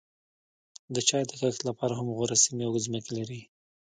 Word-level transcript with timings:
د 0.93 0.95
چای 1.07 1.23
د 1.27 1.31
کښت 1.41 1.61
لپاره 1.69 1.93
هم 1.95 2.07
غوره 2.15 2.37
سیمې 2.43 2.65
او 2.67 2.75
ځمکې 2.85 3.11
لري. 3.17 3.41